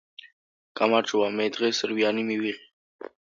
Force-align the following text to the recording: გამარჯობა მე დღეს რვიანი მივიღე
გამარჯობა 0.79 1.27
მე 1.37 1.47
დღეს 1.57 1.83
რვიანი 1.91 2.25
მივიღე 2.33 3.11